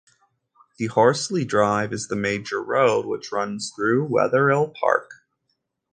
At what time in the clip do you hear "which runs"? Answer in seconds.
3.05-3.71